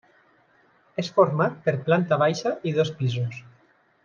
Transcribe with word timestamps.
És 1.03 1.11
format 1.19 1.59
per 1.67 1.75
planta 1.91 2.19
baixa 2.23 2.55
i 2.73 2.77
dos 2.79 2.93
pisos. 3.03 3.41